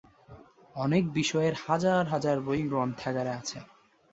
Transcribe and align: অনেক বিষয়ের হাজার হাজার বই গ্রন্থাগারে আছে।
অনেক 0.75 1.03
বিষয়ের 1.13 1.55
হাজার 1.65 2.03
হাজার 2.13 2.37
বই 2.41 2.61
গ্রন্থাগারে 2.67 3.31
আছে। 3.39 3.59